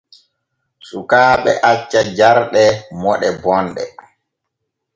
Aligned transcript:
Sukaaɓe 0.87 1.51
acca 1.71 1.99
jarɗe 2.17 2.63
moɗe 3.01 3.29
bonɗe. 3.41 3.83